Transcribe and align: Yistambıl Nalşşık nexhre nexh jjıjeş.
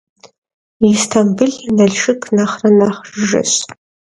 Yistambıl 0.87 1.51
Nalşşık 1.75 2.21
nexhre 2.35 2.69
nexh 2.79 2.99
jjıjeş. 3.05 3.51